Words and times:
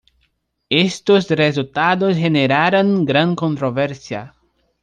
Estos 0.87 1.29
resultados 1.29 2.17
generaron 2.17 3.05
gran 3.05 3.35
controversia. 3.35 4.33